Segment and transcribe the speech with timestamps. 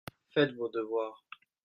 [0.33, 1.21] Faites vos devoirs.